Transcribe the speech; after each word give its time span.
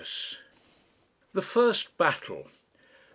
THE 1.31 1.43
FIRST 1.43 1.95
BATTLE. 1.95 2.47